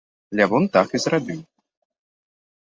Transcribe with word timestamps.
Лявон 0.39 0.65
так 0.77 0.95
і 0.99 1.01
зрабіў. 1.03 1.39